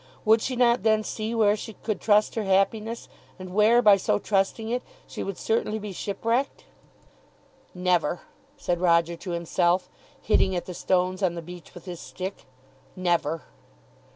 Would 0.25 0.41
she 0.41 0.55
not 0.55 0.81
then 0.81 1.03
see 1.03 1.35
where 1.35 1.55
she 1.55 1.73
could 1.73 2.01
trust 2.01 2.33
her 2.33 2.41
happiness, 2.45 3.07
and 3.37 3.53
where, 3.53 3.83
by 3.83 3.97
so 3.97 4.17
trusting 4.17 4.67
it, 4.69 4.81
she 5.05 5.21
would 5.21 5.37
certainly 5.37 5.77
be 5.77 5.91
shipwrecked! 5.93 6.63
"Never," 7.75 8.21
said 8.57 8.81
Roger 8.81 9.15
to 9.17 9.29
himself, 9.29 9.91
hitting 10.19 10.55
at 10.55 10.65
the 10.65 10.73
stones 10.73 11.21
on 11.21 11.35
the 11.35 11.41
beach 11.43 11.75
with 11.75 11.85
his 11.85 11.99
stick. 11.99 12.47
"Never." 12.95 13.43